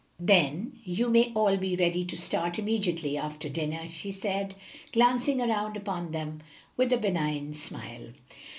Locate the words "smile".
7.53-8.07